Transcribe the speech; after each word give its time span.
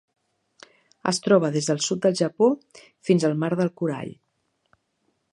Es 1.09 1.19
troba 1.25 1.51
des 1.55 1.67
del 1.71 1.83
sud 1.87 2.01
del 2.05 2.15
Japó 2.21 2.47
fins 3.09 3.25
al 3.29 3.35
Mar 3.43 3.51
del 3.61 3.69
Corall. 3.83 4.13